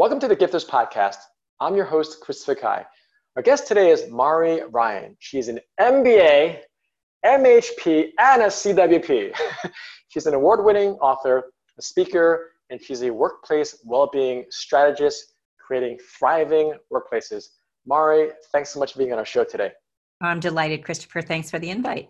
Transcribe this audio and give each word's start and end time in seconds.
Welcome 0.00 0.18
to 0.20 0.28
the 0.28 0.34
Gifters 0.34 0.66
Podcast. 0.66 1.18
I'm 1.60 1.76
your 1.76 1.84
host, 1.84 2.22
Christopher 2.22 2.54
Kai. 2.54 2.86
Our 3.36 3.42
guest 3.42 3.68
today 3.68 3.90
is 3.90 4.10
Mari 4.10 4.62
Ryan. 4.70 5.14
She's 5.20 5.48
an 5.48 5.60
MBA, 5.78 6.60
MHP, 7.26 8.08
and 8.18 8.40
a 8.40 8.46
CWP. 8.46 9.36
she's 10.08 10.24
an 10.24 10.32
award 10.32 10.64
winning 10.64 10.92
author, 11.02 11.52
a 11.78 11.82
speaker, 11.82 12.52
and 12.70 12.82
she's 12.82 13.02
a 13.02 13.10
workplace 13.10 13.78
well 13.84 14.08
being 14.10 14.46
strategist 14.48 15.34
creating 15.58 15.98
thriving 16.18 16.72
workplaces. 16.90 17.48
Mari, 17.84 18.30
thanks 18.52 18.70
so 18.70 18.80
much 18.80 18.94
for 18.94 19.00
being 19.00 19.12
on 19.12 19.18
our 19.18 19.26
show 19.26 19.44
today. 19.44 19.70
I'm 20.22 20.40
delighted, 20.40 20.82
Christopher. 20.82 21.20
Thanks 21.20 21.50
for 21.50 21.58
the 21.58 21.68
invite. 21.68 22.08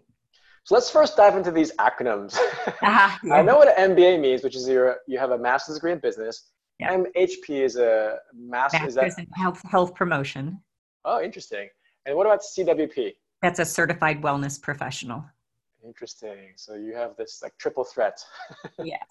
So 0.63 0.77
let's 0.77 0.91
first 0.91 1.17
dive 1.17 1.37
into 1.37 1.51
these 1.51 1.73
acronyms. 1.73 2.39
Uh-huh, 2.83 3.19
yeah. 3.25 3.35
I 3.35 3.43
know 3.43 3.57
what 3.57 3.77
an 3.77 3.97
MBA 3.97 4.21
means, 4.21 4.45
which 4.45 4.55
is 4.55 4.69
you 4.69 4.93
you 5.09 5.19
have 5.19 5.33
a 5.33 5.39
master's 5.39 5.75
degree 5.75 5.91
in 5.91 5.99
business. 5.99 6.51
Yeah. 6.81 6.97
MHP 6.97 7.63
is 7.63 7.77
a 7.77 8.19
master. 8.35 8.79
Master's 8.79 8.89
is 8.89 9.17
that... 9.17 9.19
in 9.19 9.27
health 9.37 9.61
health 9.71 9.95
promotion. 9.95 10.61
Oh, 11.05 11.21
interesting. 11.23 11.69
And 12.07 12.17
what 12.17 12.27
about 12.27 12.41
CWP? 12.41 13.15
That's 13.43 13.59
a 13.59 13.65
certified 13.65 14.23
wellness 14.23 14.61
professional. 14.61 15.25
Interesting. 15.85 16.53
So 16.57 16.75
you 16.75 16.95
have 16.95 17.17
this 17.17 17.41
like 17.43 17.57
triple 17.59 17.85
threat. 17.85 18.19
yes. 18.85 19.07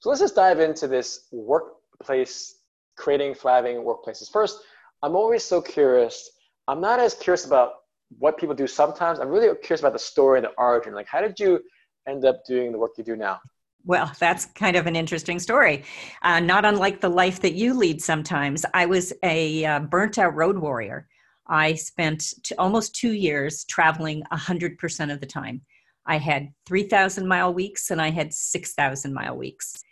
So 0.00 0.08
let's 0.08 0.20
just 0.20 0.34
dive 0.34 0.60
into 0.60 0.88
this 0.88 1.28
workplace 1.30 2.56
creating 2.96 3.34
thriving 3.34 3.76
workplaces. 3.78 4.30
First, 4.30 4.60
I'm 5.02 5.16
always 5.16 5.42
so 5.42 5.60
curious. 5.60 6.30
I'm 6.68 6.80
not 6.80 7.00
as 7.00 7.14
curious 7.14 7.44
about 7.46 7.72
what 8.18 8.38
people 8.38 8.54
do 8.54 8.66
sometimes. 8.66 9.18
I'm 9.18 9.28
really 9.28 9.48
curious 9.62 9.80
about 9.80 9.92
the 9.92 9.98
story 9.98 10.38
and 10.38 10.44
the 10.44 10.52
origin. 10.58 10.94
Like, 10.94 11.06
how 11.08 11.20
did 11.20 11.38
you 11.38 11.60
end 12.08 12.24
up 12.24 12.44
doing 12.46 12.72
the 12.72 12.78
work 12.78 12.92
you 12.98 13.04
do 13.04 13.16
now? 13.16 13.40
Well, 13.84 14.12
that's 14.18 14.46
kind 14.46 14.76
of 14.76 14.86
an 14.86 14.94
interesting 14.94 15.38
story. 15.38 15.84
Uh, 16.22 16.40
not 16.40 16.64
unlike 16.64 17.00
the 17.00 17.08
life 17.08 17.40
that 17.40 17.54
you 17.54 17.74
lead 17.74 18.00
sometimes. 18.00 18.64
I 18.74 18.86
was 18.86 19.12
a 19.24 19.64
uh, 19.64 19.80
burnt 19.80 20.18
out 20.18 20.34
road 20.36 20.56
warrior. 20.56 21.08
I 21.48 21.74
spent 21.74 22.32
t- 22.44 22.54
almost 22.56 22.94
two 22.94 23.12
years 23.12 23.64
traveling 23.64 24.22
100% 24.32 25.12
of 25.12 25.20
the 25.20 25.26
time. 25.26 25.62
I 26.06 26.18
had 26.18 26.48
3,000 26.66 27.26
mile 27.26 27.52
weeks 27.52 27.90
and 27.90 28.00
I 28.00 28.10
had 28.10 28.32
6,000 28.32 29.12
mile 29.12 29.36
weeks. 29.36 29.82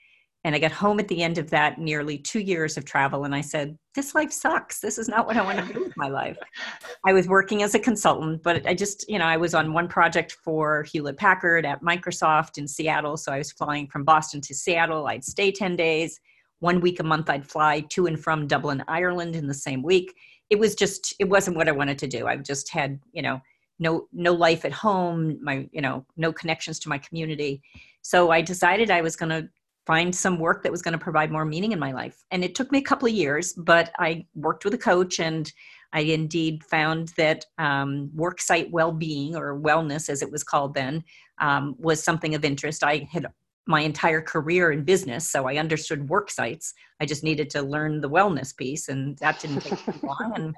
And 0.42 0.54
I 0.54 0.58
got 0.58 0.72
home 0.72 0.98
at 0.98 1.08
the 1.08 1.22
end 1.22 1.36
of 1.36 1.50
that 1.50 1.78
nearly 1.78 2.16
two 2.16 2.40
years 2.40 2.78
of 2.78 2.86
travel, 2.86 3.24
and 3.24 3.34
I 3.34 3.42
said, 3.42 3.76
This 3.94 4.14
life 4.14 4.32
sucks. 4.32 4.80
This 4.80 4.96
is 4.96 5.08
not 5.08 5.26
what 5.26 5.36
I 5.36 5.42
want 5.42 5.58
to 5.58 5.72
do 5.72 5.80
with 5.84 5.96
my 5.98 6.08
life. 6.08 6.38
I 7.06 7.12
was 7.12 7.28
working 7.28 7.62
as 7.62 7.74
a 7.74 7.78
consultant, 7.78 8.42
but 8.42 8.66
I 8.66 8.72
just, 8.72 9.06
you 9.08 9.18
know, 9.18 9.26
I 9.26 9.36
was 9.36 9.54
on 9.54 9.74
one 9.74 9.86
project 9.86 10.32
for 10.32 10.84
Hewlett 10.84 11.18
Packard 11.18 11.66
at 11.66 11.82
Microsoft 11.82 12.56
in 12.56 12.66
Seattle. 12.66 13.18
So 13.18 13.32
I 13.32 13.38
was 13.38 13.52
flying 13.52 13.86
from 13.86 14.04
Boston 14.04 14.40
to 14.42 14.54
Seattle. 14.54 15.06
I'd 15.08 15.24
stay 15.24 15.52
10 15.52 15.76
days. 15.76 16.18
One 16.60 16.80
week 16.80 17.00
a 17.00 17.04
month, 17.04 17.28
I'd 17.28 17.46
fly 17.46 17.80
to 17.90 18.06
and 18.06 18.18
from 18.18 18.46
Dublin, 18.46 18.82
Ireland 18.88 19.36
in 19.36 19.46
the 19.46 19.54
same 19.54 19.82
week. 19.82 20.14
It 20.48 20.58
was 20.58 20.74
just, 20.74 21.14
it 21.18 21.28
wasn't 21.28 21.56
what 21.56 21.68
I 21.68 21.72
wanted 21.72 21.98
to 21.98 22.06
do. 22.06 22.26
I 22.26 22.36
just 22.36 22.70
had, 22.70 22.98
you 23.12 23.22
know, 23.22 23.40
no 23.80 24.06
no 24.12 24.32
life 24.32 24.66
at 24.66 24.72
home 24.72 25.42
my 25.42 25.66
you 25.72 25.80
know 25.80 26.04
no 26.18 26.30
connections 26.32 26.78
to 26.78 26.90
my 26.90 26.98
community 26.98 27.62
so 28.02 28.30
i 28.30 28.40
decided 28.40 28.90
i 28.90 29.00
was 29.00 29.16
going 29.16 29.30
to 29.30 29.48
find 29.90 30.14
some 30.14 30.38
work 30.38 30.62
that 30.62 30.70
was 30.70 30.82
going 30.82 30.92
to 30.92 30.98
provide 30.98 31.32
more 31.32 31.44
meaning 31.44 31.72
in 31.72 31.78
my 31.80 31.90
life. 31.90 32.22
And 32.30 32.44
it 32.44 32.54
took 32.54 32.70
me 32.70 32.78
a 32.78 32.82
couple 32.90 33.08
of 33.08 33.12
years, 33.12 33.54
but 33.54 33.90
I 33.98 34.24
worked 34.36 34.64
with 34.64 34.72
a 34.72 34.78
coach 34.78 35.18
and 35.18 35.52
I 35.92 36.02
indeed 36.02 36.62
found 36.62 37.08
that 37.16 37.44
um, 37.58 38.08
worksite 38.14 38.70
well 38.70 38.92
being 38.92 39.34
or 39.34 39.58
wellness, 39.58 40.08
as 40.08 40.22
it 40.22 40.30
was 40.30 40.44
called 40.44 40.74
then, 40.74 41.02
um, 41.40 41.74
was 41.76 42.00
something 42.00 42.36
of 42.36 42.44
interest. 42.44 42.84
I 42.84 43.08
had 43.10 43.26
my 43.66 43.80
entire 43.80 44.20
career 44.20 44.70
in 44.70 44.84
business, 44.84 45.28
so 45.28 45.48
I 45.48 45.56
understood 45.56 46.08
work 46.08 46.30
sites. 46.30 46.72
I 47.00 47.04
just 47.04 47.24
needed 47.24 47.50
to 47.50 47.62
learn 47.62 48.00
the 48.00 48.08
wellness 48.08 48.56
piece, 48.56 48.88
and 48.90 49.18
that 49.18 49.40
didn't 49.40 49.62
take 49.62 49.84
too 49.84 49.94
long. 50.04 50.32
And 50.36 50.54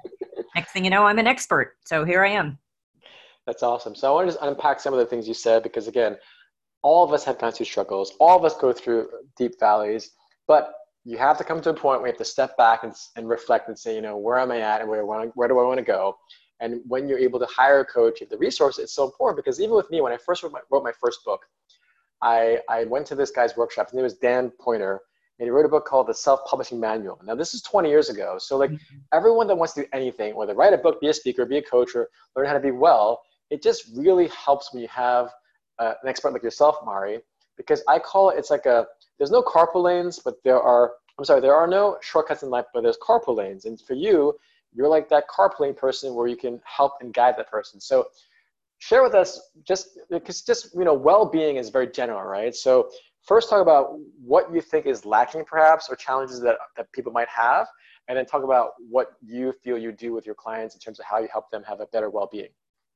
next 0.53 0.73
thing 0.73 0.83
you 0.83 0.91
know, 0.91 1.07
I'm 1.07 1.17
an 1.17 1.25
expert. 1.25 1.75
So 1.85 2.05
here 2.05 2.23
I 2.23 2.29
am. 2.29 2.59
That's 3.47 3.63
awesome. 3.63 3.95
So 3.95 4.09
I 4.09 4.11
want 4.11 4.27
to 4.27 4.33
just 4.33 4.43
unpack 4.43 4.79
some 4.79 4.93
of 4.93 4.99
the 4.99 5.07
things 5.07 5.27
you 5.27 5.33
said 5.33 5.63
because, 5.63 5.87
again, 5.87 6.17
all 6.83 7.03
of 7.03 7.13
us 7.13 7.23
have 7.23 7.39
gone 7.39 7.51
through 7.51 7.65
struggles. 7.65 8.13
All 8.19 8.37
of 8.37 8.45
us 8.45 8.55
go 8.57 8.71
through 8.71 9.09
deep 9.37 9.59
valleys, 9.59 10.11
but 10.47 10.73
you 11.05 11.17
have 11.17 11.37
to 11.37 11.43
come 11.43 11.61
to 11.61 11.69
a 11.69 11.73
point 11.73 12.01
where 12.01 12.09
you 12.09 12.13
have 12.13 12.19
to 12.19 12.25
step 12.25 12.55
back 12.57 12.83
and, 12.83 12.93
and 13.15 13.27
reflect 13.27 13.67
and 13.67 13.77
say, 13.77 13.95
you 13.95 14.01
know, 14.01 14.17
where 14.17 14.37
am 14.37 14.51
I 14.51 14.59
at 14.59 14.81
and 14.81 14.89
where, 14.89 15.05
where 15.05 15.47
do 15.47 15.59
I 15.59 15.63
want 15.63 15.79
to 15.79 15.85
go? 15.85 16.17
And 16.59 16.81
when 16.87 17.09
you're 17.09 17.19
able 17.19 17.39
to 17.39 17.45
hire 17.45 17.81
a 17.81 17.85
coach, 17.85 18.21
the 18.29 18.37
resource, 18.37 18.79
it's 18.79 18.93
so 18.93 19.03
important 19.03 19.43
because 19.43 19.59
even 19.59 19.75
with 19.75 19.89
me, 19.89 20.01
when 20.01 20.13
I 20.13 20.17
first 20.17 20.43
wrote 20.43 20.53
my, 20.53 20.59
wrote 20.71 20.83
my 20.83 20.93
first 21.01 21.19
book, 21.25 21.41
I, 22.21 22.59
I 22.69 22.85
went 22.85 23.05
to 23.07 23.15
this 23.15 23.31
guy's 23.31 23.57
workshop. 23.57 23.87
His 23.87 23.95
name 23.95 24.03
was 24.03 24.13
Dan 24.13 24.51
Poynter, 24.61 25.01
and 25.39 25.45
he 25.45 25.49
wrote 25.49 25.65
a 25.65 25.69
book 25.69 25.85
called 25.85 26.07
The 26.07 26.13
Self-Publishing 26.13 26.79
Manual. 26.79 27.19
Now, 27.25 27.35
this 27.35 27.53
is 27.53 27.61
20 27.63 27.89
years 27.89 28.09
ago. 28.09 28.37
So, 28.39 28.55
like, 28.55 28.69
mm-hmm. 28.69 28.97
everyone 29.11 29.47
that 29.47 29.55
wants 29.55 29.73
to 29.73 29.81
do 29.81 29.87
anything, 29.91 30.35
whether 30.35 30.53
write 30.53 30.73
a 30.73 30.77
book, 30.77 31.01
be 31.01 31.09
a 31.09 31.13
speaker, 31.13 31.45
be 31.45 31.57
a 31.57 31.61
coach, 31.61 31.95
or 31.95 32.07
learn 32.37 32.45
how 32.45 32.53
to 32.53 32.61
be 32.61 32.71
well, 32.71 33.21
it 33.49 33.61
just 33.61 33.89
really 33.93 34.27
helps 34.29 34.71
when 34.71 34.81
you 34.81 34.87
have 34.87 35.33
uh, 35.79 35.93
an 36.01 36.09
expert 36.09 36.33
like 36.33 36.43
yourself, 36.43 36.77
Mari, 36.85 37.19
because 37.57 37.83
I 37.87 37.99
call 37.99 38.29
it, 38.29 38.37
it's 38.37 38.49
like 38.49 38.65
a, 38.65 38.87
there's 39.17 39.31
no 39.31 39.41
carpool 39.41 39.83
lanes, 39.83 40.19
but 40.19 40.35
there 40.43 40.61
are, 40.61 40.93
I'm 41.17 41.25
sorry, 41.25 41.41
there 41.41 41.55
are 41.55 41.67
no 41.67 41.97
shortcuts 42.01 42.43
in 42.43 42.49
life, 42.49 42.65
but 42.73 42.81
there's 42.83 42.97
carpool 42.97 43.37
lanes. 43.37 43.65
And 43.65 43.79
for 43.79 43.93
you, 43.93 44.35
you're 44.73 44.87
like 44.87 45.07
that 45.09 45.25
carpooling 45.27 45.77
person 45.77 46.15
where 46.15 46.27
you 46.27 46.35
can 46.35 46.59
help 46.65 46.93
and 47.01 47.13
guide 47.13 47.35
that 47.37 47.49
person. 47.49 47.79
So 47.79 48.07
share 48.79 49.03
with 49.03 49.13
us 49.13 49.39
just, 49.67 49.99
because 50.09 50.41
just, 50.41 50.73
you 50.73 50.83
know, 50.83 50.93
well-being 50.93 51.57
is 51.57 51.69
very 51.69 51.87
general, 51.87 52.23
right? 52.23 52.55
So 52.55 52.89
first 53.21 53.49
talk 53.49 53.61
about 53.61 53.99
what 54.25 54.51
you 54.53 54.61
think 54.61 54.87
is 54.87 55.05
lacking 55.05 55.45
perhaps 55.45 55.87
or 55.89 55.95
challenges 55.95 56.41
that, 56.41 56.57
that 56.75 56.91
people 56.91 57.11
might 57.11 57.29
have, 57.29 57.67
and 58.07 58.17
then 58.17 58.25
talk 58.25 58.43
about 58.43 58.71
what 58.89 59.13
you 59.21 59.53
feel 59.63 59.77
you 59.77 59.91
do 59.91 60.11
with 60.11 60.25
your 60.25 60.35
clients 60.35 60.75
in 60.75 60.81
terms 60.81 60.99
of 60.99 61.05
how 61.05 61.19
you 61.19 61.27
help 61.31 61.49
them 61.51 61.63
have 61.63 61.79
a 61.79 61.85
better 61.87 62.09
well-being. 62.09 62.49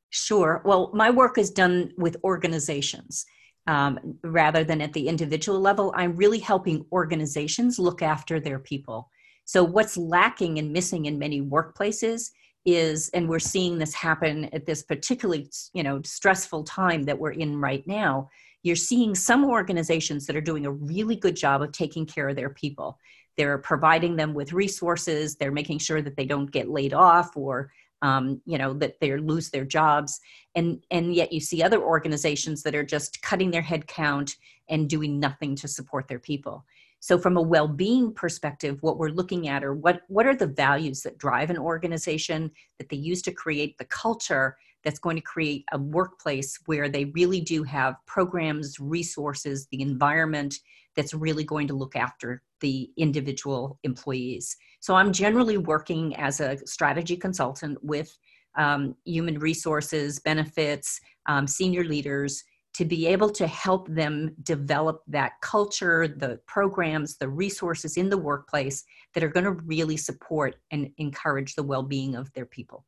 Sure. 0.10 0.62
Well, 0.66 0.92
my 0.94 1.10
work 1.10 1.38
is 1.38 1.52
done 1.52 1.92
with 1.98 2.18
organizations 2.24 3.26
um, 3.68 4.18
rather 4.24 4.64
than 4.64 4.82
at 4.82 4.94
the 4.94 5.08
individual 5.08 5.60
level. 5.60 5.94
I'm 5.96 6.16
really 6.16 6.40
helping 6.40 6.86
organizations 6.92 7.78
look 7.78 8.02
after 8.02 8.40
their 8.40 8.60
people. 8.60 9.10
So, 9.46 9.64
what's 9.64 9.98
lacking 9.98 10.60
and 10.60 10.72
missing 10.72 11.06
in 11.06 11.20
many 11.20 11.42
workplaces 11.42 12.32
is, 12.66 13.10
and 13.14 13.30
we're 13.30 13.40
seeing 13.40 13.78
this 13.78 13.94
happen 13.94 14.46
at 14.54 14.66
this 14.66 14.84
particularly, 14.84 15.50
you 15.74 15.84
know, 15.84 16.02
stressful 16.04 16.64
time 16.64 17.04
that 17.04 17.18
we're 17.18 17.32
in 17.32 17.60
right 17.60 17.86
now. 17.88 18.30
You're 18.64 18.76
seeing 18.76 19.16
some 19.16 19.46
organizations 19.46 20.26
that 20.26 20.36
are 20.36 20.42
doing 20.42 20.66
a 20.66 20.72
really 20.72 21.16
good 21.16 21.36
job 21.36 21.62
of 21.62 21.72
taking 21.72 22.06
care 22.06 22.28
of 22.28 22.36
their 22.36 22.50
people. 22.50 22.98
They're 23.38 23.60
providing 23.60 24.16
them 24.16 24.34
with 24.34 24.52
resources. 24.52 25.36
They're 25.36 25.52
making 25.52 25.80
sure 25.80 26.02
that 26.02 26.18
they 26.18 26.26
don't 26.26 26.52
get 26.52 26.70
laid 26.70 26.94
off 26.94 27.38
or 27.38 27.72
um, 28.02 28.42
you 28.46 28.58
know 28.58 28.74
that 28.74 29.00
they 29.00 29.16
lose 29.18 29.50
their 29.50 29.66
jobs. 29.66 30.20
And 30.56 30.84
and 30.92 31.14
yet 31.14 31.32
you 31.32 31.40
see 31.40 31.64
other 31.64 31.82
organizations 31.82 32.64
that 32.64 32.76
are 32.76 32.84
just 32.84 33.22
cutting 33.22 33.52
their 33.52 33.62
head 33.62 33.88
count 33.88 34.36
and 34.70 34.90
doing 34.90 35.20
nothing 35.20 35.56
to 35.58 35.68
support 35.68 36.08
their 36.08 36.20
people. 36.20 36.66
So 37.00 37.18
from 37.18 37.38
a 37.38 37.42
well-being 37.42 38.14
perspective 38.14 38.78
what 38.82 38.98
we're 38.98 39.10
looking 39.10 39.48
at 39.48 39.64
are 39.64 39.74
what 39.74 40.02
what 40.08 40.26
are 40.26 40.36
the 40.36 40.48
values 40.48 41.02
that 41.04 41.18
drive 41.18 41.50
an 41.50 41.58
organization 41.58 42.52
that 42.80 42.90
they 42.90 42.98
use 42.98 43.22
to 43.24 43.32
create 43.32 43.78
the 43.78 43.86
culture 43.86 44.58
that's 44.84 45.00
going 45.00 45.16
to 45.16 45.22
create 45.22 45.66
a 45.74 45.78
workplace 45.78 46.58
where 46.66 46.88
they 46.90 47.06
really 47.06 47.42
do 47.42 47.64
have 47.64 47.96
programs 48.06 48.80
resources 48.80 49.68
the 49.68 49.82
environment 49.82 50.60
that's 50.98 51.14
really 51.14 51.46
going 51.46 51.68
to 51.68 51.74
look 51.74 51.96
after 51.96 52.42
the 52.60 52.90
individual 52.98 53.80
employees. 53.84 54.58
So 54.82 54.96
I'm 54.96 55.14
generally 55.14 55.58
working 55.58 56.16
as 56.18 56.42
a 56.42 56.58
strategy 56.68 57.16
consultant 57.16 57.78
with 57.82 58.18
um, 58.58 58.96
human 59.06 59.40
resources, 59.40 60.20
benefits, 60.20 61.00
um, 61.28 61.48
senior 61.48 61.84
leaders 61.84 62.44
to 62.74 62.86
be 62.86 63.08
able 63.08 63.30
to 63.30 63.48
help 63.48 63.88
them 63.88 64.36
develop 64.44 65.02
that 65.08 65.34
culture, 65.42 66.08
the 66.08 66.40
programs, 66.48 67.18
the 67.18 67.30
resources 67.30 67.98
in 67.98 68.10
the 68.10 68.18
workplace 68.18 68.84
that 69.14 69.24
are 69.24 69.30
going 69.30 69.46
to 69.46 69.54
really 69.66 69.98
support 69.98 70.56
and 70.72 70.90
encourage 70.98 71.56
the 71.56 71.64
well 71.64 71.84
being 71.84 72.16
of 72.16 72.32
their 72.34 72.46
people. 72.46 72.86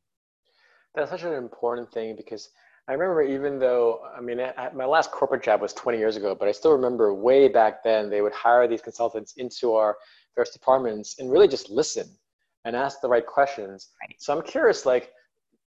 That's 0.95 1.11
such 1.11 1.23
an 1.23 1.33
important 1.33 1.91
thing 1.91 2.15
because 2.15 2.49
I 2.89 2.93
remember 2.93 3.21
even 3.21 3.59
though, 3.59 4.01
I 4.17 4.19
mean, 4.19 4.39
my 4.73 4.85
last 4.85 5.11
corporate 5.11 5.43
job 5.43 5.61
was 5.61 5.73
20 5.73 5.99
years 5.99 6.15
ago, 6.15 6.33
but 6.33 6.47
I 6.47 6.51
still 6.51 6.71
remember 6.71 7.13
way 7.13 7.47
back 7.47 7.83
then 7.83 8.09
they 8.09 8.21
would 8.21 8.33
hire 8.33 8.67
these 8.67 8.81
consultants 8.81 9.33
into 9.37 9.75
our 9.75 9.95
various 10.33 10.51
departments 10.51 11.19
and 11.19 11.31
really 11.31 11.47
just 11.47 11.69
listen 11.69 12.07
and 12.65 12.75
ask 12.75 12.99
the 12.99 13.07
right 13.07 13.25
questions. 13.25 13.89
Right. 14.01 14.15
So 14.17 14.35
I'm 14.35 14.43
curious, 14.43 14.87
like, 14.87 15.11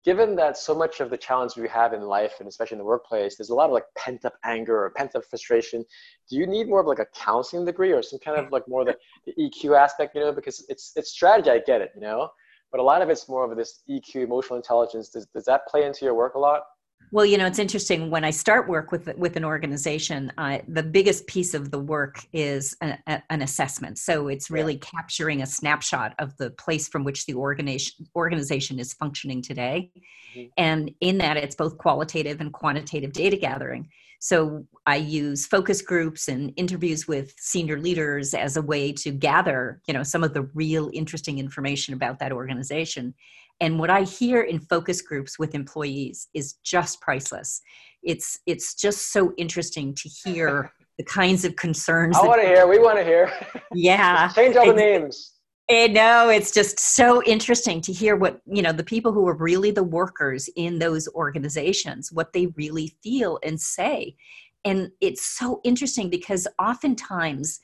given 0.03 0.35
that 0.37 0.57
so 0.57 0.75
much 0.75 1.01
of 1.01 1.11
the 1.11 1.17
challenge 1.19 1.57
we 1.59 1.69
have 1.69 1.93
in 1.93 2.01
life 2.01 2.37
and 2.41 2.49
especially 2.49 2.77
in 2.77 2.79
the 2.79 2.87
workplace, 2.87 3.37
there's 3.37 3.51
a 3.51 3.55
lot 3.55 3.67
of 3.67 3.73
like 3.73 3.85
pent 3.99 4.25
up 4.25 4.33
anger 4.45 4.85
or 4.85 4.91
pent 4.91 5.15
up 5.15 5.23
frustration. 5.27 5.85
Do 6.31 6.37
you 6.37 6.47
need 6.47 6.69
more 6.69 6.81
of 6.81 6.87
like 6.87 7.01
a 7.01 7.07
counseling 7.15 7.67
degree 7.67 7.93
or 7.93 8.03
some 8.03 8.19
kind 8.19 8.39
of 8.39 8.51
like 8.51 8.67
more 8.67 8.87
the, 8.87 8.97
the 9.27 9.35
EQ 9.39 9.79
aspect, 9.79 10.15
you 10.15 10.23
know, 10.23 10.33
because 10.33 10.65
it's, 10.71 10.93
it's 10.97 11.11
strategy, 11.11 11.51
I 11.51 11.59
get 11.59 11.83
it, 11.83 11.91
you 11.95 12.01
know, 12.01 12.31
but 12.73 12.81
a 12.81 12.83
lot 12.83 13.03
of 13.03 13.11
it's 13.11 13.29
more 13.29 13.45
of 13.45 13.55
this 13.59 13.83
EQ, 13.91 14.25
emotional 14.25 14.57
intelligence. 14.57 15.11
Does, 15.11 15.27
does 15.27 15.45
that 15.45 15.67
play 15.69 15.85
into 15.85 16.07
your 16.07 16.15
work 16.15 16.35
a 16.35 16.39
lot? 16.39 16.63
Well, 17.13 17.27
you 17.27 17.39
know, 17.39 17.47
it's 17.47 17.59
interesting. 17.59 18.09
When 18.09 18.23
I 18.23 18.31
start 18.31 18.69
work 18.69 18.93
with 18.93 19.13
with 19.17 19.37
an 19.37 19.45
organization, 19.45 20.33
uh, 20.39 20.59
the 20.69 20.83
biggest 20.83 21.27
piece 21.27 21.55
of 21.55 21.73
the 21.73 21.79
work 21.79 22.25
is 22.33 22.77
a, 22.83 22.97
a, 23.09 23.23
an 23.31 23.43
assessment. 23.43 23.99
So 23.99 24.29
it's 24.29 24.49
really 24.51 24.75
yeah. 24.75 24.81
capturing 24.81 25.43
a 25.43 25.47
snapshot 25.47 26.15
of 26.21 26.37
the 26.37 26.51
place 26.51 26.89
from 26.89 27.03
which 27.03 27.27
the 27.27 27.35
organization 27.35 28.07
organization 28.15 28.79
is 28.79 28.93
functioning 28.93 29.43
today, 29.43 29.91
mm-hmm. 30.37 30.49
and 30.57 30.93
in 31.01 31.19
that, 31.19 31.37
it's 31.37 31.57
both 31.57 31.79
qualitative 31.79 32.41
and 32.41 32.53
quantitative 32.53 33.13
data 33.13 33.37
gathering. 33.37 33.89
So 34.21 34.67
I 34.87 34.97
use 34.97 35.47
focus 35.47 35.81
groups 35.81 36.29
and 36.29 36.53
interviews 36.57 37.09
with 37.09 37.33
senior 37.39 37.79
leaders 37.81 38.35
as 38.35 38.59
a 38.59 38.63
way 38.63 38.93
to 38.93 39.11
gather, 39.11 39.81
you 39.89 39.95
know, 39.95 40.03
some 40.03 40.23
of 40.23 40.35
the 40.35 40.43
real 40.55 40.91
interesting 40.93 41.39
information 41.39 41.95
about 41.95 42.19
that 42.19 42.31
organization 42.31 43.15
and 43.61 43.79
what 43.79 43.91
i 43.91 44.03
hear 44.03 44.43
in 44.43 44.59
focus 44.59 45.03
groups 45.03 45.39
with 45.39 45.55
employees 45.55 46.29
is 46.35 46.55
just 46.65 47.01
priceless. 47.01 47.63
It's 48.03 48.41
it's 48.47 48.75
just 48.75 49.13
so 49.13 49.33
interesting 49.37 49.95
to 49.95 50.09
hear 50.09 50.73
the 50.99 51.05
kinds 51.05 51.45
of 51.45 51.57
concerns 51.57 52.17
i 52.17 52.27
want 52.27 52.43
to 52.43 52.47
hear 52.47 52.67
we 52.67 52.79
want 52.79 52.99
to 52.99 53.05
hear. 53.05 53.33
Yeah. 53.75 54.29
Change 54.35 54.57
all 54.57 54.67
the 54.67 54.73
names. 54.75 55.35
I 55.71 55.87
know 55.87 56.29
it's 56.31 56.51
just 56.51 56.81
so 56.81 57.23
interesting 57.23 57.81
to 57.83 57.93
hear 57.93 58.17
what 58.17 58.41
you 58.47 58.63
know 58.63 58.73
the 58.73 58.85
people 58.85 59.13
who 59.13 59.27
are 59.29 59.37
really 59.37 59.71
the 59.71 59.85
workers 59.85 60.49
in 60.57 60.79
those 60.79 61.09
organizations 61.15 62.11
what 62.13 62.33
they 62.33 62.47
really 62.57 62.97
feel 63.03 63.39
and 63.43 63.61
say. 63.61 64.17
And 64.65 64.91
it's 65.01 65.25
so 65.25 65.61
interesting 65.65 66.11
because 66.11 66.47
oftentimes 66.59 67.61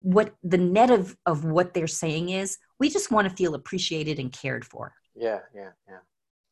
what 0.00 0.34
the 0.42 0.58
net 0.58 0.90
of 0.90 1.16
of 1.26 1.44
what 1.44 1.74
they're 1.74 1.86
saying 1.86 2.30
is 2.30 2.56
we 2.78 2.88
just 2.88 3.10
want 3.10 3.28
to 3.28 3.36
feel 3.36 3.54
appreciated 3.54 4.18
and 4.18 4.32
cared 4.32 4.64
for 4.64 4.94
yeah 5.14 5.38
yeah 5.54 5.70
yeah. 5.88 5.98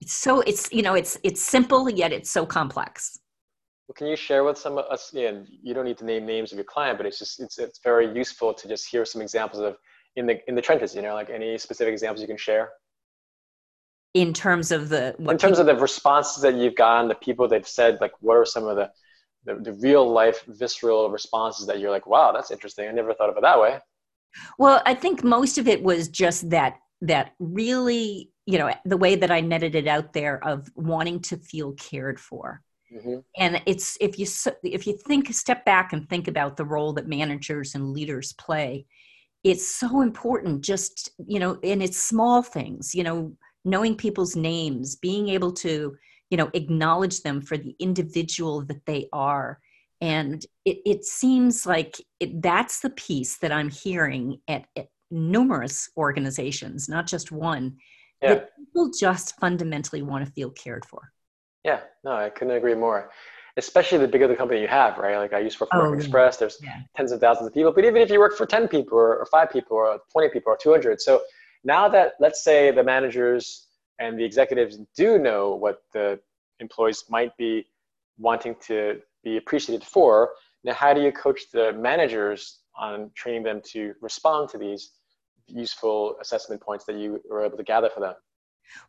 It's 0.00 0.14
so 0.14 0.40
it's 0.42 0.70
you 0.72 0.82
know 0.82 0.94
it's 0.94 1.18
it's 1.22 1.42
simple 1.42 1.88
yet 1.90 2.12
it's 2.12 2.30
so 2.30 2.46
complex. 2.46 3.18
Well, 3.88 3.94
can 3.94 4.06
you 4.06 4.16
share 4.16 4.44
with 4.44 4.58
some 4.58 4.78
of 4.78 4.84
us 4.86 5.10
yeah, 5.12 5.32
you 5.62 5.74
don't 5.74 5.84
need 5.84 5.98
to 5.98 6.04
name 6.04 6.26
names 6.26 6.52
of 6.52 6.56
your 6.56 6.64
client 6.64 6.98
but 6.98 7.06
it's 7.06 7.18
just 7.18 7.40
it's, 7.40 7.58
it's 7.58 7.80
very 7.82 8.12
useful 8.14 8.54
to 8.54 8.68
just 8.68 8.88
hear 8.88 9.04
some 9.04 9.22
examples 9.22 9.62
of 9.62 9.76
in 10.16 10.26
the 10.26 10.38
in 10.48 10.54
the 10.54 10.62
trenches 10.62 10.94
you 10.94 11.02
know 11.02 11.14
like 11.14 11.30
any 11.30 11.58
specific 11.58 11.92
examples 11.92 12.20
you 12.20 12.28
can 12.28 12.36
share? 12.36 12.70
In 14.14 14.32
terms 14.32 14.72
of 14.72 14.88
the 14.88 15.16
in 15.18 15.26
terms 15.26 15.40
people, 15.40 15.60
of 15.60 15.66
the 15.66 15.76
responses 15.76 16.42
that 16.42 16.54
you've 16.54 16.74
gotten 16.74 17.08
the 17.08 17.14
people 17.14 17.48
they've 17.48 17.66
said 17.66 17.98
like 18.00 18.12
what 18.20 18.34
are 18.34 18.44
some 18.44 18.66
of 18.66 18.76
the, 18.76 18.90
the 19.44 19.54
the 19.56 19.72
real 19.74 20.08
life 20.10 20.44
visceral 20.48 21.10
responses 21.10 21.66
that 21.66 21.80
you're 21.80 21.90
like 21.90 22.06
wow 22.06 22.32
that's 22.32 22.50
interesting. 22.50 22.88
I 22.88 22.92
never 22.92 23.14
thought 23.14 23.30
of 23.30 23.36
it 23.36 23.42
that 23.42 23.60
way. 23.60 23.78
Well 24.58 24.82
i 24.86 24.94
think 24.94 25.24
most 25.24 25.58
of 25.58 25.66
it 25.66 25.82
was 25.82 26.08
just 26.08 26.50
that 26.50 26.78
that 27.00 27.32
really 27.38 28.30
you 28.46 28.58
know 28.58 28.72
the 28.84 28.96
way 28.96 29.14
that 29.14 29.30
i 29.30 29.40
netted 29.40 29.74
it 29.74 29.86
out 29.86 30.12
there 30.12 30.42
of 30.44 30.68
wanting 30.74 31.20
to 31.20 31.36
feel 31.36 31.72
cared 31.72 32.18
for 32.18 32.62
mm-hmm. 32.92 33.18
and 33.36 33.62
it's 33.66 33.96
if 34.00 34.18
you 34.18 34.26
if 34.62 34.86
you 34.86 34.96
think 35.06 35.32
step 35.32 35.64
back 35.64 35.92
and 35.92 36.08
think 36.08 36.28
about 36.28 36.56
the 36.56 36.64
role 36.64 36.92
that 36.92 37.06
managers 37.06 37.74
and 37.74 37.92
leaders 37.92 38.32
play 38.34 38.84
it's 39.44 39.66
so 39.66 40.00
important 40.00 40.62
just 40.62 41.10
you 41.26 41.38
know 41.38 41.58
and 41.62 41.82
it's 41.82 42.02
small 42.02 42.42
things 42.42 42.94
you 42.94 43.04
know 43.04 43.32
knowing 43.64 43.94
people's 43.94 44.34
names 44.34 44.96
being 44.96 45.28
able 45.28 45.52
to 45.52 45.96
you 46.30 46.36
know 46.36 46.50
acknowledge 46.54 47.22
them 47.22 47.40
for 47.40 47.56
the 47.56 47.76
individual 47.78 48.62
that 48.64 48.84
they 48.86 49.08
are 49.12 49.60
and 50.00 50.46
it, 50.64 50.78
it 50.86 51.04
seems 51.04 51.66
like 51.66 51.96
it, 52.20 52.40
that's 52.42 52.80
the 52.80 52.90
piece 52.90 53.38
that 53.38 53.52
i'm 53.52 53.70
hearing 53.70 54.40
at, 54.48 54.66
at 54.76 54.88
numerous 55.10 55.90
organizations, 55.96 56.88
not 56.88 57.06
just 57.06 57.32
one, 57.32 57.76
yeah. 58.22 58.34
that 58.34 58.56
people 58.56 58.90
just 58.98 59.38
fundamentally 59.38 60.02
want 60.02 60.24
to 60.24 60.32
feel 60.32 60.50
cared 60.50 60.84
for. 60.84 61.12
Yeah, 61.64 61.80
no, 62.04 62.12
I 62.12 62.30
couldn't 62.30 62.56
agree 62.56 62.74
more. 62.74 63.10
Especially 63.56 63.98
the 63.98 64.08
bigger 64.08 64.28
the 64.28 64.36
company 64.36 64.60
you 64.60 64.68
have, 64.68 64.98
right? 64.98 65.16
Like 65.16 65.32
I 65.32 65.40
used 65.40 65.58
to 65.58 65.64
work 65.64 65.70
for 65.72 65.86
oh, 65.88 65.92
Express, 65.92 66.36
there's 66.36 66.58
yeah. 66.62 66.78
tens 66.96 67.10
of 67.10 67.20
thousands 67.20 67.48
of 67.48 67.54
people, 67.54 67.72
but 67.72 67.84
even 67.84 68.00
if 68.00 68.10
you 68.10 68.20
work 68.20 68.36
for 68.36 68.46
10 68.46 68.68
people 68.68 68.96
or, 68.96 69.16
or 69.16 69.26
five 69.26 69.50
people 69.50 69.76
or 69.76 69.98
20 70.12 70.28
people 70.28 70.52
or 70.52 70.56
200. 70.56 71.00
So 71.00 71.22
now 71.64 71.88
that, 71.88 72.12
let's 72.20 72.44
say 72.44 72.70
the 72.70 72.84
managers 72.84 73.66
and 73.98 74.18
the 74.18 74.24
executives 74.24 74.78
do 74.96 75.18
know 75.18 75.54
what 75.54 75.82
the 75.92 76.20
employees 76.60 77.04
might 77.08 77.36
be 77.36 77.66
wanting 78.18 78.54
to 78.66 79.00
be 79.24 79.36
appreciated 79.38 79.84
for, 79.84 80.30
now 80.62 80.74
how 80.74 80.94
do 80.94 81.00
you 81.00 81.10
coach 81.10 81.50
the 81.52 81.72
managers 81.72 82.60
on 82.76 83.10
training 83.14 83.42
them 83.42 83.60
to 83.72 83.94
respond 84.00 84.48
to 84.50 84.58
these 84.58 84.92
useful 85.48 86.16
assessment 86.20 86.60
points 86.60 86.84
that 86.86 86.96
you 86.96 87.20
were 87.28 87.44
able 87.44 87.56
to 87.56 87.64
gather 87.64 87.90
for 87.90 88.00
them? 88.00 88.14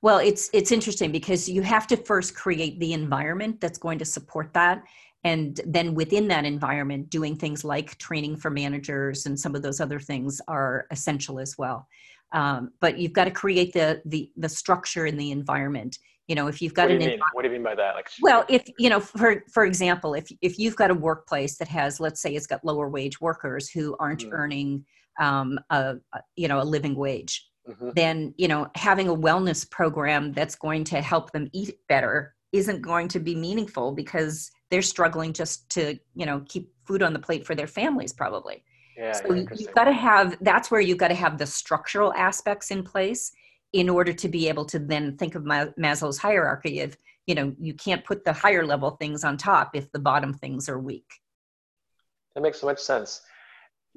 Well, 0.02 0.20
it's 0.20 0.50
it's 0.54 0.72
interesting 0.72 1.12
because 1.12 1.48
you 1.48 1.62
have 1.62 1.88
to 1.88 1.98
first 1.98 2.36
create 2.36 2.80
the 2.80 2.94
environment 2.94 3.62
that's 3.62 3.78
going 3.78 3.98
to 4.00 4.06
support 4.06 4.54
that 4.54 4.84
and 5.24 5.60
then 5.66 5.94
within 5.94 6.28
that 6.30 6.46
environment 6.46 7.10
doing 7.10 7.36
things 7.36 7.64
like 7.64 7.98
training 7.98 8.38
for 8.38 8.50
managers 8.50 9.26
and 9.26 9.40
some 9.40 9.56
of 9.56 9.62
those 9.62 9.82
other 9.82 10.00
things 10.00 10.42
are 10.48 10.88
essential 10.92 11.40
as 11.40 11.58
well 11.58 11.88
um, 12.32 12.72
but 12.80 12.98
you've 12.98 13.14
got 13.14 13.26
to 13.26 13.32
create 13.32 13.74
the 13.74 14.02
the 14.06 14.32
the 14.38 14.50
structure 14.50 15.06
in 15.06 15.18
the 15.18 15.32
environment 15.32 15.98
you 16.28 16.36
know 16.36 16.48
if 16.48 16.62
you've 16.62 16.74
got 16.74 16.84
what 16.84 16.92
an 16.92 17.00
mean? 17.00 17.20
what 17.34 17.42
do 17.42 17.50
you 17.50 17.54
mean 17.54 17.64
by 17.64 17.76
that 17.76 17.96
like 17.96 18.10
well 18.22 18.46
if 18.50 18.64
you 18.78 18.90
know 18.90 19.00
for 19.00 19.44
for 19.52 19.66
example 19.66 20.14
if 20.14 20.32
if 20.42 20.58
you've 20.58 20.76
got 20.76 20.92
a 20.92 20.96
workplace 20.96 21.58
that 21.58 21.68
has 21.68 22.00
let's 22.00 22.22
say 22.22 22.34
it's 22.34 22.48
got 22.48 22.64
lower 22.64 22.90
wage 22.90 23.20
workers 23.20 23.70
who 23.70 23.96
aren't 24.00 24.24
mm. 24.24 24.30
earning 24.32 24.86
um, 25.20 25.60
a, 25.70 25.96
you 26.36 26.48
know 26.48 26.62
a 26.62 26.64
living 26.64 26.96
wage 26.96 27.48
mm-hmm. 27.68 27.90
then 27.96 28.34
you 28.38 28.48
know 28.48 28.68
having 28.76 29.08
a 29.08 29.16
wellness 29.16 29.70
program 29.70 30.32
that's 30.34 30.56
going 30.56 30.84
to 30.84 31.02
help 31.02 31.32
them 31.32 31.50
eat 31.54 31.78
better 31.88 32.34
isn't 32.52 32.82
going 32.82 33.08
to 33.08 33.20
be 33.20 33.36
meaningful 33.36 33.92
because 33.92 34.52
they're 34.72 34.82
struggling 34.82 35.34
just 35.34 35.70
to 35.70 35.98
you 36.16 36.26
know 36.26 36.44
keep 36.48 36.72
food 36.86 37.04
on 37.04 37.14
the 37.14 37.20
plate 37.20 37.46
for 37.46 37.56
their 37.56 37.68
families 37.68 38.14
probably. 38.14 38.64
Yeah, 38.98 39.14
so 39.14 39.34
you've 39.34 39.74
got 39.74 39.86
to 39.86 39.94
have 39.94 40.38
that's 40.42 40.70
where 40.70 40.82
you've 40.82 40.98
got 40.98 41.08
to 41.08 41.16
have 41.16 41.38
the 41.38 41.46
structural 41.46 42.14
aspects 42.16 42.70
in 42.70 42.84
place 42.84 43.32
in 43.72 43.88
order 43.88 44.12
to 44.12 44.28
be 44.28 44.50
able 44.50 44.66
to 44.66 44.80
then 44.80 45.16
think 45.16 45.36
of 45.36 45.44
maslow's 45.44 46.18
hierarchy 46.18 46.82
of 46.82 46.98
you 47.26 47.36
know 47.36 47.54
you 47.60 47.74
can't 47.74 48.04
put 48.04 48.26
the 48.26 48.34
higher 48.34 48.66
level 48.66 48.92
things 48.92 49.24
on 49.24 49.38
top 49.38 49.72
if 49.74 49.92
the 49.92 50.00
bottom 50.00 50.34
things 50.34 50.68
are 50.68 50.80
weak. 50.80 51.10
That 52.36 52.42
makes 52.42 52.60
so 52.60 52.68
much 52.68 52.80
sense 52.80 53.22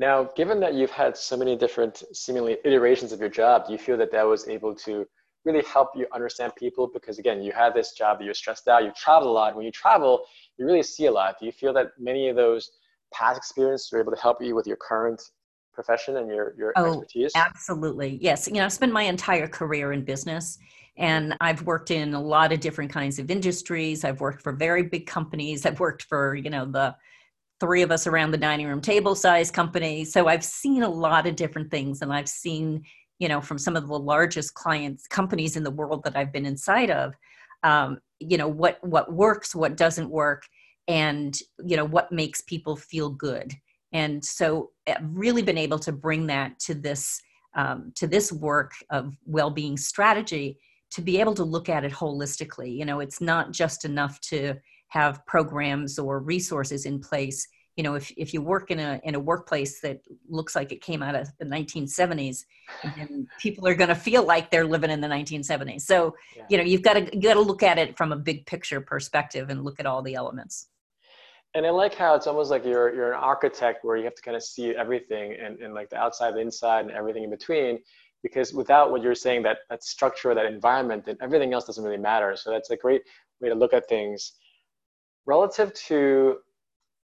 now, 0.02 0.24
given 0.34 0.58
that 0.58 0.74
you've 0.74 0.90
had 0.90 1.16
so 1.16 1.36
many 1.36 1.54
different 1.54 2.02
seemingly 2.12 2.56
iterations 2.64 3.12
of 3.12 3.20
your 3.20 3.28
job, 3.28 3.66
do 3.66 3.72
you 3.72 3.78
feel 3.78 3.96
that 3.98 4.10
that 4.10 4.24
was 4.24 4.48
able 4.48 4.74
to 4.74 5.06
really 5.44 5.62
help 5.62 5.90
you 5.94 6.08
understand 6.12 6.52
people? 6.56 6.90
Because 6.92 7.20
again, 7.20 7.40
you 7.40 7.52
had 7.52 7.72
this 7.72 7.92
job 7.92 8.18
that 8.18 8.24
you're 8.24 8.34
stressed 8.34 8.66
out, 8.66 8.82
you 8.82 8.90
travel 8.96 9.30
a 9.30 9.32
lot. 9.32 9.54
When 9.54 9.64
you 9.64 9.70
travel, 9.70 10.24
you 10.58 10.66
really 10.66 10.82
see 10.82 11.06
a 11.06 11.12
lot. 11.12 11.36
Do 11.38 11.46
you 11.46 11.52
feel 11.52 11.72
that 11.74 11.92
many 12.00 12.28
of 12.28 12.34
those 12.34 12.72
past 13.14 13.38
experiences 13.38 13.90
were 13.92 14.00
able 14.00 14.10
to 14.10 14.20
help 14.20 14.42
you 14.42 14.56
with 14.56 14.66
your 14.66 14.76
current 14.76 15.22
profession 15.72 16.16
and 16.16 16.26
your, 16.26 16.52
your 16.58 16.72
oh, 16.74 16.88
expertise? 16.88 17.30
Absolutely. 17.36 18.18
Yes. 18.20 18.48
You 18.48 18.54
know, 18.54 18.64
I've 18.64 18.72
spent 18.72 18.92
my 18.92 19.04
entire 19.04 19.46
career 19.46 19.92
in 19.92 20.04
business 20.04 20.58
and 20.96 21.36
I've 21.40 21.62
worked 21.62 21.92
in 21.92 22.14
a 22.14 22.20
lot 22.20 22.52
of 22.52 22.58
different 22.58 22.90
kinds 22.90 23.20
of 23.20 23.30
industries. 23.30 24.04
I've 24.04 24.20
worked 24.20 24.42
for 24.42 24.50
very 24.50 24.82
big 24.82 25.06
companies. 25.06 25.64
I've 25.64 25.78
worked 25.78 26.02
for, 26.02 26.34
you 26.34 26.50
know, 26.50 26.64
the 26.64 26.96
three 27.62 27.82
of 27.82 27.92
us 27.92 28.08
around 28.08 28.32
the 28.32 28.36
dining 28.48 28.66
room 28.66 28.80
table 28.80 29.14
size 29.14 29.48
company. 29.52 30.04
So 30.04 30.26
I've 30.26 30.44
seen 30.44 30.82
a 30.82 30.88
lot 30.88 31.28
of 31.28 31.36
different 31.36 31.70
things 31.70 32.02
and 32.02 32.12
I've 32.12 32.28
seen, 32.28 32.82
you 33.20 33.28
know, 33.28 33.40
from 33.40 33.56
some 33.56 33.76
of 33.76 33.86
the 33.86 33.98
largest 33.98 34.54
clients, 34.54 35.06
companies 35.06 35.56
in 35.56 35.62
the 35.62 35.70
world 35.70 36.02
that 36.02 36.16
I've 36.16 36.32
been 36.32 36.44
inside 36.44 36.90
of, 36.90 37.14
um, 37.62 37.98
you 38.18 38.36
know, 38.36 38.48
what, 38.48 38.82
what 38.82 39.12
works, 39.12 39.54
what 39.54 39.76
doesn't 39.76 40.10
work, 40.10 40.42
and, 40.88 41.38
you 41.64 41.76
know, 41.76 41.84
what 41.84 42.10
makes 42.10 42.40
people 42.40 42.74
feel 42.74 43.10
good. 43.10 43.52
And 43.92 44.24
so 44.24 44.70
I've 44.88 44.96
really 45.00 45.42
been 45.42 45.56
able 45.56 45.78
to 45.86 45.92
bring 45.92 46.26
that 46.26 46.58
to 46.66 46.74
this, 46.74 47.22
um, 47.54 47.92
to 47.94 48.08
this 48.08 48.32
work 48.32 48.72
of 48.90 49.14
well-being 49.24 49.76
strategy 49.76 50.58
to 50.90 51.00
be 51.00 51.20
able 51.20 51.34
to 51.34 51.44
look 51.44 51.68
at 51.68 51.84
it 51.84 51.92
holistically. 51.92 52.76
You 52.76 52.86
know, 52.86 52.98
it's 52.98 53.20
not 53.20 53.52
just 53.52 53.84
enough 53.84 54.20
to, 54.30 54.56
have 54.92 55.24
programs 55.24 55.98
or 55.98 56.20
resources 56.20 56.84
in 56.84 57.00
place 57.00 57.48
you 57.76 57.82
know 57.82 57.94
if, 57.94 58.12
if 58.18 58.34
you 58.34 58.42
work 58.42 58.70
in 58.70 58.78
a 58.78 59.00
in 59.04 59.14
a 59.14 59.20
workplace 59.20 59.80
that 59.80 60.00
looks 60.28 60.54
like 60.54 60.70
it 60.70 60.82
came 60.82 61.02
out 61.02 61.14
of 61.14 61.28
the 61.38 61.46
1970s 61.46 62.44
and 62.98 63.26
people 63.40 63.66
are 63.66 63.74
going 63.74 63.88
to 63.88 63.94
feel 63.94 64.24
like 64.24 64.50
they're 64.50 64.66
living 64.66 64.90
in 64.90 65.00
the 65.00 65.08
1970s 65.08 65.80
so 65.80 66.14
yeah. 66.36 66.44
you 66.50 66.56
know 66.58 66.62
you've 66.62 66.82
got 66.82 66.94
to 66.94 67.02
you 67.14 67.22
got 67.22 67.34
to 67.34 67.40
look 67.40 67.62
at 67.62 67.78
it 67.78 67.96
from 67.96 68.12
a 68.12 68.16
big 68.16 68.44
picture 68.44 68.80
perspective 68.80 69.48
and 69.48 69.64
look 69.64 69.80
at 69.80 69.86
all 69.86 70.02
the 70.02 70.14
elements. 70.14 70.68
And 71.54 71.66
i 71.66 71.70
like 71.70 71.94
how 71.94 72.14
it's 72.14 72.26
almost 72.26 72.50
like 72.50 72.64
you're 72.64 72.94
you're 72.94 73.12
an 73.12 73.20
architect 73.20 73.84
where 73.84 73.96
you 73.96 74.04
have 74.04 74.14
to 74.14 74.22
kind 74.22 74.36
of 74.36 74.42
see 74.42 74.76
everything 74.76 75.36
and, 75.42 75.58
and 75.60 75.72
like 75.72 75.88
the 75.88 75.96
outside 75.96 76.34
the 76.34 76.40
inside 76.40 76.82
and 76.86 76.90
everything 76.90 77.24
in 77.24 77.30
between 77.30 77.78
because 78.22 78.52
without 78.52 78.90
what 78.90 79.02
you're 79.02 79.14
saying 79.14 79.42
that 79.42 79.58
that 79.70 79.82
structure 79.82 80.34
that 80.34 80.46
environment 80.46 81.04
then 81.06 81.16
everything 81.22 81.54
else 81.54 81.64
doesn't 81.64 81.84
really 81.84 82.04
matter. 82.12 82.36
So 82.36 82.50
that's 82.50 82.70
a 82.70 82.76
great 82.76 83.02
way 83.40 83.48
to 83.48 83.54
look 83.54 83.72
at 83.72 83.88
things 83.88 84.32
relative 85.26 85.72
to 85.74 86.38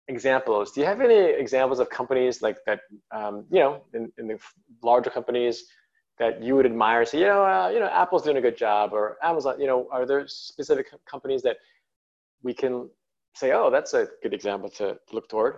examples, 0.09 0.73
do 0.73 0.81
you 0.81 0.87
have 0.87 1.01
any 1.01 1.15
examples 1.15 1.81
of 1.81 1.89
companies 1.89 2.43
like 2.43 2.59
that, 2.67 2.81
um, 3.11 3.45
you 3.51 3.61
know, 3.61 3.83
in, 3.95 4.13
in 4.19 4.29
the 4.29 4.39
larger 4.83 5.11
companies 5.11 5.65
that 6.19 6.43
you 6.43 6.55
would 6.55 6.67
admire? 6.67 7.05
Say, 7.05 7.21
you 7.21 7.27
know, 7.27 7.45
uh, 7.45 7.69
you 7.69 7.81
know, 7.81 7.87
Apple's 7.87 8.23
doing 8.23 8.37
a 8.37 8.41
good 8.41 8.57
job, 8.57 8.93
or 8.93 9.17
Amazon. 9.23 9.61
You 9.61 9.67
know, 9.67 9.89
are 9.91 10.07
there 10.07 10.27
specific 10.29 10.89
companies 11.07 11.43
that 11.43 11.57
we 12.43 12.55
can 12.55 12.91
say, 13.35 13.53
oh, 13.53 13.71
that's 13.71 13.95
a 13.95 14.09
good 14.23 14.35
example 14.35 14.69
to 14.71 14.99
look 15.13 15.29
toward? 15.29 15.57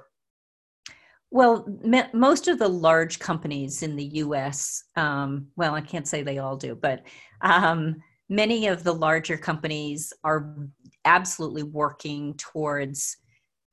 Well, 1.31 1.67
me- 1.83 2.05
most 2.13 2.49
of 2.49 2.59
the 2.59 2.69
large 2.69 3.19
companies 3.19 3.83
in 3.83 3.97
the 3.97 4.05
US, 4.05 4.85
um, 4.95 5.49
well, 5.57 5.75
I 5.75 5.81
can't 5.81 6.07
say 6.07 6.23
they 6.23 6.39
all 6.39 6.57
do, 6.57 6.75
but 6.75 7.03
um, 7.41 7.97
many 8.29 8.67
of 8.67 8.83
the 8.83 8.93
larger 8.93 9.37
companies 9.37 10.13
are 10.25 10.57
absolutely 11.05 11.63
working 11.63 12.35
towards 12.35 13.17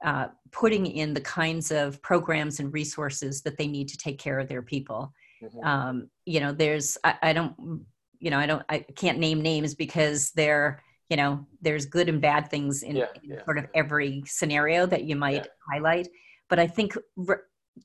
uh, 0.04 0.28
putting 0.52 0.86
in 0.86 1.14
the 1.14 1.22
kinds 1.22 1.72
of 1.72 2.02
programs 2.02 2.60
and 2.60 2.74
resources 2.74 3.42
that 3.42 3.58
they 3.58 3.68
need 3.68 3.88
to 3.88 3.98
take 3.98 4.20
care 4.20 4.38
of 4.38 4.50
their 4.50 4.62
people. 4.62 5.14
Mm-hmm. 5.42 5.66
Um, 5.66 6.10
you 6.26 6.40
know, 6.40 6.52
there's, 6.52 6.98
I, 7.04 7.16
I 7.22 7.34
don't, 7.34 7.86
you 8.20 8.30
know, 8.30 8.38
I 8.38 8.46
don't, 8.46 8.64
I 8.70 8.80
can't 8.96 9.18
name 9.18 9.42
names 9.42 9.76
because 9.76 10.32
they're, 10.32 10.82
you 11.10 11.18
know, 11.18 11.46
there's 11.62 11.86
good 11.86 12.10
and 12.10 12.22
bad 12.22 12.50
things 12.50 12.84
in, 12.84 12.98
yeah, 12.98 13.06
in 13.24 13.32
yeah, 13.32 13.46
sort 13.46 13.58
of 13.58 13.66
yeah. 13.66 13.80
every 13.80 14.24
scenario 14.26 14.86
that 14.86 15.04
you 15.04 15.16
might 15.16 15.48
highlight. 15.72 16.08
But 16.50 16.60
I 16.60 16.68
think 16.68 16.98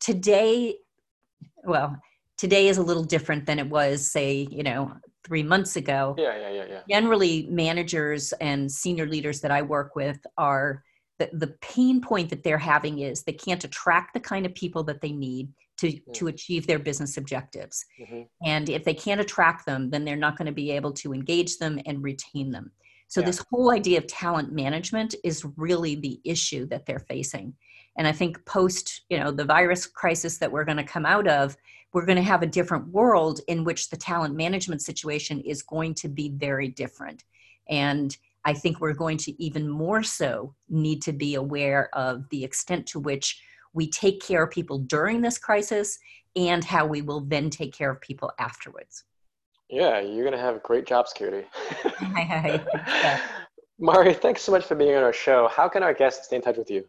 today, 0.00 0.76
well, 1.64 1.96
today 2.38 2.68
is 2.68 2.78
a 2.78 2.82
little 2.82 3.04
different 3.04 3.44
than 3.44 3.58
it 3.58 3.68
was, 3.68 4.10
say, 4.10 4.48
you 4.50 4.62
know, 4.62 4.92
three 5.26 5.42
months 5.42 5.76
ago. 5.76 6.14
Yeah, 6.16 6.38
yeah, 6.38 6.50
yeah, 6.50 6.64
yeah. 6.70 6.80
Generally, 6.88 7.48
managers 7.50 8.32
and 8.40 8.70
senior 8.70 9.06
leaders 9.06 9.40
that 9.42 9.50
I 9.50 9.60
work 9.60 9.94
with 9.94 10.18
are 10.38 10.82
the, 11.18 11.28
the 11.32 11.54
pain 11.60 12.00
point 12.00 12.30
that 12.30 12.44
they're 12.44 12.56
having 12.56 13.00
is 13.00 13.22
they 13.24 13.32
can't 13.32 13.62
attract 13.64 14.14
the 14.14 14.20
kind 14.20 14.46
of 14.46 14.54
people 14.54 14.84
that 14.84 15.00
they 15.00 15.12
need 15.12 15.52
to, 15.78 15.88
mm-hmm. 15.88 16.12
to 16.12 16.28
achieve 16.28 16.66
their 16.66 16.78
business 16.78 17.16
objectives. 17.16 17.84
Mm-hmm. 18.00 18.22
And 18.44 18.70
if 18.70 18.84
they 18.84 18.94
can't 18.94 19.20
attract 19.20 19.66
them, 19.66 19.90
then 19.90 20.04
they're 20.04 20.16
not 20.16 20.38
going 20.38 20.46
to 20.46 20.52
be 20.52 20.70
able 20.70 20.92
to 20.92 21.12
engage 21.12 21.58
them 21.58 21.80
and 21.86 22.02
retain 22.02 22.50
them. 22.50 22.70
So, 23.08 23.20
yeah. 23.20 23.26
this 23.26 23.44
whole 23.50 23.70
idea 23.70 23.98
of 23.98 24.06
talent 24.06 24.52
management 24.52 25.14
is 25.24 25.44
really 25.56 25.96
the 25.96 26.20
issue 26.24 26.66
that 26.66 26.86
they're 26.86 26.98
facing. 27.08 27.54
And 27.98 28.06
I 28.06 28.12
think 28.12 28.42
post, 28.46 29.02
you 29.10 29.18
know, 29.18 29.30
the 29.32 29.44
virus 29.44 29.84
crisis 29.86 30.38
that 30.38 30.50
we're 30.50 30.64
going 30.64 30.78
to 30.78 30.84
come 30.84 31.04
out 31.04 31.26
of, 31.26 31.56
we're 31.92 32.06
going 32.06 32.16
to 32.16 32.22
have 32.22 32.42
a 32.42 32.46
different 32.46 32.86
world 32.88 33.40
in 33.48 33.64
which 33.64 33.90
the 33.90 33.96
talent 33.96 34.36
management 34.36 34.82
situation 34.82 35.40
is 35.40 35.62
going 35.62 35.94
to 35.94 36.08
be 36.08 36.30
very 36.30 36.68
different. 36.68 37.24
And 37.68 38.16
I 38.44 38.54
think 38.54 38.80
we're 38.80 38.94
going 38.94 39.18
to 39.18 39.42
even 39.42 39.68
more 39.68 40.02
so 40.04 40.54
need 40.68 41.02
to 41.02 41.12
be 41.12 41.34
aware 41.34 41.90
of 41.92 42.28
the 42.30 42.44
extent 42.44 42.86
to 42.88 43.00
which 43.00 43.42
we 43.74 43.90
take 43.90 44.22
care 44.22 44.44
of 44.44 44.50
people 44.50 44.78
during 44.78 45.20
this 45.20 45.36
crisis 45.36 45.98
and 46.36 46.64
how 46.64 46.86
we 46.86 47.02
will 47.02 47.20
then 47.20 47.50
take 47.50 47.74
care 47.74 47.90
of 47.90 48.00
people 48.00 48.32
afterwards. 48.38 49.04
Yeah, 49.68 50.00
you're 50.00 50.24
going 50.24 50.36
to 50.36 50.38
have 50.38 50.62
great 50.62 50.86
job 50.86 51.08
security. 51.08 51.46
Mari, 53.80 54.14
thanks 54.14 54.42
so 54.42 54.52
much 54.52 54.64
for 54.64 54.76
being 54.76 54.94
on 54.94 55.02
our 55.02 55.12
show. 55.12 55.48
How 55.48 55.68
can 55.68 55.82
our 55.82 55.92
guests 55.92 56.26
stay 56.26 56.36
in 56.36 56.42
touch 56.42 56.56
with 56.56 56.70
you? 56.70 56.84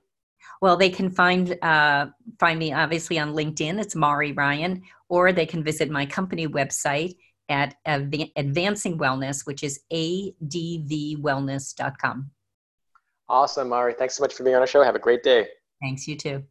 Well, 0.62 0.78
they 0.78 0.90
can 0.90 1.10
find 1.10 1.58
uh, 1.64 2.08
find 2.40 2.60
me 2.60 2.74
obviously 2.74 3.18
on 3.20 3.34
LinkedIn. 3.34 3.80
It's 3.80 3.96
Mari 3.96 4.34
Ryan, 4.34 4.82
or 5.08 5.32
they 5.32 5.46
can 5.46 5.64
visit 5.64 5.90
my 5.90 6.06
company 6.06 6.46
website 6.48 7.16
at 7.50 7.76
Advancing 7.86 9.00
Wellness, 9.00 9.46
which 9.46 9.64
is 9.64 9.80
advwellness.com. 9.92 12.32
Awesome, 13.28 13.70
Mari. 13.70 13.94
Thanks 13.94 14.16
so 14.16 14.24
much 14.24 14.34
for 14.34 14.44
being 14.44 14.56
on 14.56 14.62
our 14.62 14.68
show. 14.68 14.84
Have 14.84 14.96
a 14.96 15.00
great 15.00 15.24
day. 15.24 15.48
Thanks, 15.82 16.08
you 16.08 16.16
too. 16.16 16.44